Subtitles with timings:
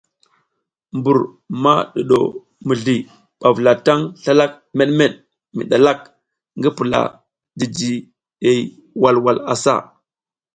[0.97, 1.17] Mbur
[1.63, 1.73] ma
[2.07, 2.19] ɗuɗo
[2.67, 2.95] mizli
[3.39, 5.13] ɓa vulataŋ slalak meɗmeɗ
[5.55, 5.99] mi ɗalak
[6.57, 6.99] ngi pula
[7.59, 8.59] jijihey
[9.01, 9.73] walwal asa.